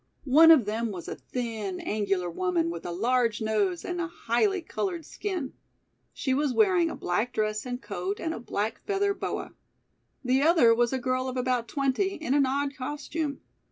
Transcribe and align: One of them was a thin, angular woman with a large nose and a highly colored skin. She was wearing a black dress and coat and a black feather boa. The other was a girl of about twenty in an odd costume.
One 0.25 0.49
of 0.49 0.65
them 0.65 0.89
was 0.89 1.07
a 1.07 1.15
thin, 1.15 1.79
angular 1.79 2.27
woman 2.27 2.71
with 2.71 2.87
a 2.87 2.91
large 2.91 3.39
nose 3.39 3.85
and 3.85 4.01
a 4.01 4.07
highly 4.07 4.63
colored 4.63 5.05
skin. 5.05 5.53
She 6.11 6.33
was 6.33 6.55
wearing 6.55 6.89
a 6.89 6.95
black 6.95 7.33
dress 7.33 7.67
and 7.67 7.79
coat 7.79 8.19
and 8.19 8.33
a 8.33 8.39
black 8.39 8.79
feather 8.79 9.13
boa. 9.13 9.51
The 10.25 10.41
other 10.41 10.73
was 10.73 10.91
a 10.91 10.97
girl 10.97 11.29
of 11.29 11.37
about 11.37 11.67
twenty 11.67 12.15
in 12.15 12.33
an 12.33 12.47
odd 12.47 12.75
costume. 12.75 13.41